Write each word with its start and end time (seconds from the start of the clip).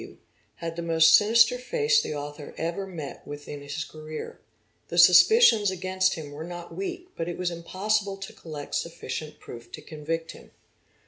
W., 0.01 0.17
had 0.55 0.77
the 0.77 0.81
most 0.81 1.13
sinister 1.13 1.59
face 1.59 2.01
the 2.01 2.15
author 2.15 2.55
ever 2.57 2.87
met 2.87 3.21
with 3.27 3.47
in 3.47 3.61
his 3.61 3.83
career. 3.83 4.39
The 4.87 4.97
suspicions 4.97 5.69
against 5.69 6.15
him 6.15 6.31
were 6.31 6.43
not 6.43 6.75
weak 6.75 7.09
but 7.15 7.29
it 7.29 7.37
was 7.37 7.51
impossible 7.51 8.17
to 8.17 8.33
collect 8.33 8.73
sufficient 8.73 9.39
proof 9.39 9.71
to 9.73 9.81
convict 9.83 10.31
him. 10.31 10.49